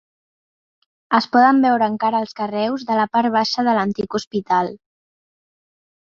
Es 1.17 1.27
poden 1.35 1.59
veure 1.65 1.89
encara 1.93 2.21
els 2.25 2.33
carreus 2.39 2.87
de 2.89 2.97
la 3.01 3.07
part 3.17 3.33
baixa 3.37 3.67
de 3.69 3.77
l'antic 3.81 4.19
hospital. 4.23 4.75